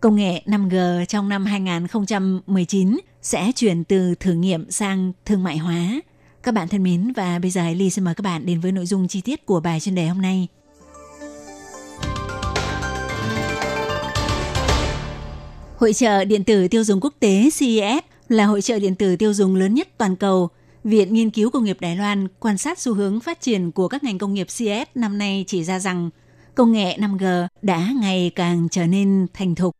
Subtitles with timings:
[0.00, 6.00] công nghệ 5G trong năm 2019 sẽ chuyển từ thử nghiệm sang thương mại hóa.
[6.42, 8.86] Các bạn thân mến, và bây giờ Ly xin mời các bạn đến với nội
[8.86, 10.48] dung chi tiết của bài chuyên đề hôm nay.
[15.76, 19.34] Hội trợ điện tử tiêu dùng quốc tế CES là hội trợ điện tử tiêu
[19.34, 20.48] dùng lớn nhất toàn cầu.
[20.84, 24.04] Viện Nghiên cứu Công nghiệp Đài Loan quan sát xu hướng phát triển của các
[24.04, 26.10] ngành công nghiệp CES năm nay chỉ ra rằng
[26.54, 29.74] công nghệ 5G đã ngày càng trở nên thành thục.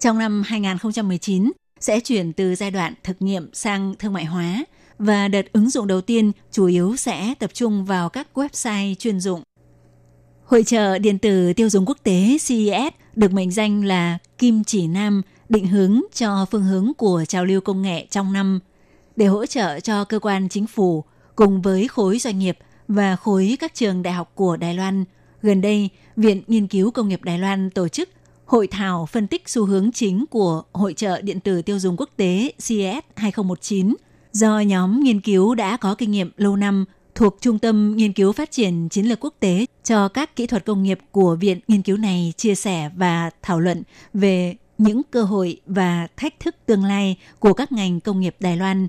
[0.00, 4.64] Trong năm 2019 sẽ chuyển từ giai đoạn thực nghiệm sang thương mại hóa
[4.98, 9.20] và đợt ứng dụng đầu tiên chủ yếu sẽ tập trung vào các website chuyên
[9.20, 9.42] dụng.
[10.44, 14.86] Hội trợ điện tử tiêu dùng quốc tế CES được mệnh danh là kim chỉ
[14.86, 18.60] nam định hướng cho phương hướng của trào lưu công nghệ trong năm
[19.16, 21.04] để hỗ trợ cho cơ quan chính phủ
[21.36, 25.04] cùng với khối doanh nghiệp và khối các trường đại học của Đài Loan.
[25.42, 28.08] Gần đây, Viện Nghiên cứu Công nghiệp Đài Loan tổ chức
[28.50, 32.10] hội thảo phân tích xu hướng chính của Hội trợ điện tử tiêu dùng quốc
[32.16, 33.94] tế CES 2019
[34.32, 36.84] do nhóm nghiên cứu đã có kinh nghiệm lâu năm
[37.14, 40.64] thuộc Trung tâm Nghiên cứu Phát triển Chiến lược Quốc tế cho các kỹ thuật
[40.64, 43.82] công nghiệp của Viện Nghiên cứu này chia sẻ và thảo luận
[44.14, 48.56] về những cơ hội và thách thức tương lai của các ngành công nghiệp Đài
[48.56, 48.88] Loan.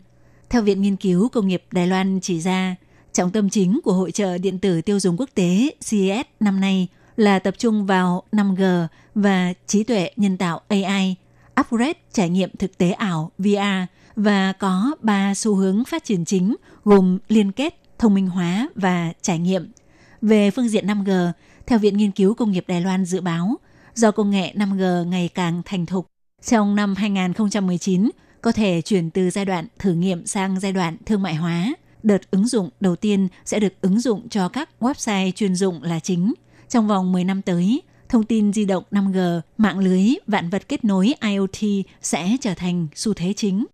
[0.50, 2.75] Theo Viện Nghiên cứu Công nghiệp Đài Loan chỉ ra,
[3.14, 6.88] trọng tâm chính của hội trợ điện tử tiêu dùng quốc tế CES năm nay
[7.16, 11.16] là tập trung vào 5G và trí tuệ nhân tạo AI,
[11.62, 13.58] upgrade trải nghiệm thực tế ảo VR
[14.16, 19.13] và có ba xu hướng phát triển chính gồm liên kết, thông minh hóa và
[19.22, 19.72] trải nghiệm.
[20.22, 21.31] Về phương diện 5G,
[21.68, 23.56] theo Viện Nghiên cứu Công nghiệp Đài Loan dự báo,
[23.96, 26.07] do công nghệ 5G ngày càng thành thục,
[26.46, 28.09] trong năm 2019
[28.41, 31.74] có thể chuyển từ giai đoạn thử nghiệm sang giai đoạn thương mại hóa.
[32.03, 36.00] Đợt ứng dụng đầu tiên sẽ được ứng dụng cho các website chuyên dụng là
[36.00, 36.34] chính.
[36.72, 40.86] Trong vòng 10 năm tới, thông tin di động 5G, mạng lưới, vạn vật kết
[40.86, 43.66] nối IoT sẽ trở thành xu thế chính.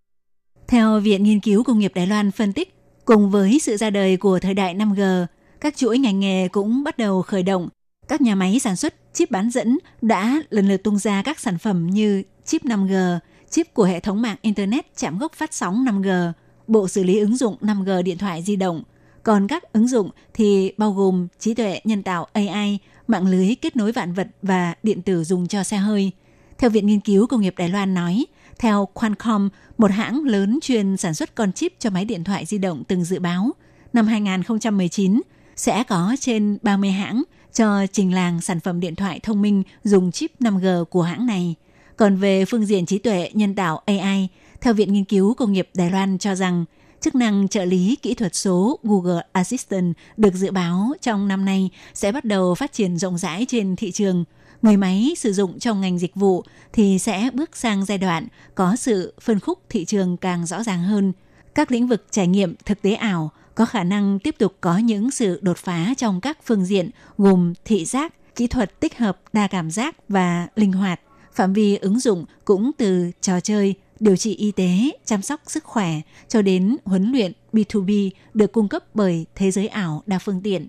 [0.68, 4.16] Theo Viện Nghiên cứu Công nghiệp Đài Loan phân tích, cùng với sự ra đời
[4.16, 5.26] của thời đại 5G,
[5.60, 7.68] các chuỗi ngành nghề cũng bắt đầu khởi động.
[8.08, 11.58] Các nhà máy sản xuất chip bán dẫn đã lần lượt tung ra các sản
[11.58, 13.18] phẩm như chip 5G,
[13.50, 16.32] chip của hệ thống mạng Internet chạm gốc phát sóng 5G,
[16.66, 18.82] bộ xử lý ứng dụng 5G điện thoại di động.
[19.22, 23.76] Còn các ứng dụng thì bao gồm trí tuệ nhân tạo AI, mạng lưới kết
[23.76, 26.12] nối vạn vật và điện tử dùng cho xe hơi.
[26.58, 28.26] Theo Viện Nghiên cứu Công nghiệp Đài Loan nói,
[28.58, 32.58] theo Qualcomm, một hãng lớn chuyên sản xuất con chip cho máy điện thoại di
[32.58, 33.50] động từng dự báo,
[33.92, 35.20] năm 2019
[35.56, 40.12] sẽ có trên 30 hãng cho trình làng sản phẩm điện thoại thông minh dùng
[40.12, 41.54] chip 5G của hãng này.
[41.96, 44.28] Còn về phương diện trí tuệ nhân tạo AI,
[44.60, 46.64] theo Viện Nghiên cứu Công nghiệp Đài Loan cho rằng
[47.00, 51.70] chức năng trợ lý kỹ thuật số Google Assistant được dự báo trong năm nay
[51.94, 54.24] sẽ bắt đầu phát triển rộng rãi trên thị trường.
[54.62, 58.76] Người máy sử dụng trong ngành dịch vụ thì sẽ bước sang giai đoạn có
[58.76, 61.12] sự phân khúc thị trường càng rõ ràng hơn.
[61.54, 65.10] Các lĩnh vực trải nghiệm thực tế ảo có khả năng tiếp tục có những
[65.10, 69.46] sự đột phá trong các phương diện gồm thị giác, kỹ thuật tích hợp đa
[69.46, 71.00] cảm giác và linh hoạt.
[71.34, 75.64] Phạm vi ứng dụng cũng từ trò chơi, điều trị y tế, chăm sóc sức
[75.64, 80.40] khỏe cho đến huấn luyện B2B được cung cấp bởi thế giới ảo đa phương
[80.42, 80.66] tiện.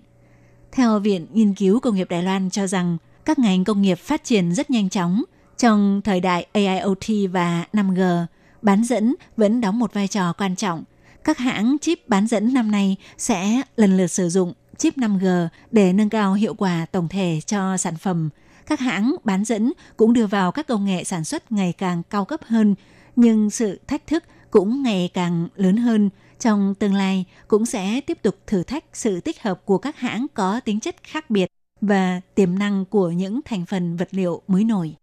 [0.72, 4.24] Theo Viện Nghiên cứu Công nghiệp Đài Loan cho rằng các ngành công nghiệp phát
[4.24, 5.22] triển rất nhanh chóng
[5.58, 8.26] trong thời đại AIoT và 5G,
[8.62, 10.84] bán dẫn vẫn đóng một vai trò quan trọng.
[11.24, 15.92] Các hãng chip bán dẫn năm nay sẽ lần lượt sử dụng chip 5G để
[15.92, 18.28] nâng cao hiệu quả tổng thể cho sản phẩm.
[18.66, 22.24] Các hãng bán dẫn cũng đưa vào các công nghệ sản xuất ngày càng cao
[22.24, 22.74] cấp hơn,
[23.20, 26.10] nhưng sự thách thức cũng ngày càng lớn hơn.
[26.38, 30.26] Trong tương lai cũng sẽ tiếp tục thử thách sự tích hợp của các hãng
[30.34, 31.48] có tính chất khác biệt
[31.80, 34.94] và tiềm năng của những thành phần vật liệu mới nổi.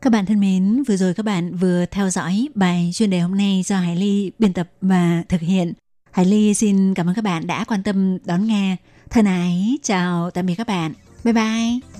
[0.00, 3.36] Các bạn thân mến, vừa rồi các bạn vừa theo dõi bài chuyên đề hôm
[3.36, 5.72] nay do Hải Ly biên tập và thực hiện.
[6.10, 8.76] Hải Ly xin cảm ơn các bạn đã quan tâm đón nghe.
[9.10, 10.92] Thân ái, chào tạm biệt các bạn.
[11.24, 11.95] Bye bye.